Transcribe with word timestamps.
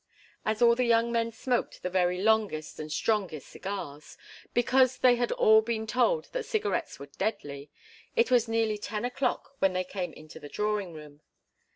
As 0.43 0.63
all 0.63 0.73
the 0.73 0.83
young 0.85 1.11
men 1.11 1.31
smoked 1.31 1.83
the 1.83 1.89
very 1.91 2.17
longest 2.17 2.79
and 2.79 2.91
strongest 2.91 3.47
cigars, 3.49 4.17
because 4.51 4.97
they 4.97 5.15
had 5.17 5.31
all 5.33 5.61
been 5.61 5.85
told 5.85 6.25
that 6.31 6.41
cigarettes 6.45 6.97
were 6.97 7.05
deadly, 7.19 7.69
it 8.15 8.31
was 8.31 8.47
nearly 8.47 8.79
ten 8.79 9.05
o'clock 9.05 9.53
when 9.59 9.73
they 9.73 9.83
came 9.83 10.11
into 10.13 10.39
the 10.39 10.49
drawing 10.49 10.93
room. 10.95 11.21